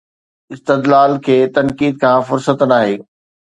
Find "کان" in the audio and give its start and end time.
2.05-2.17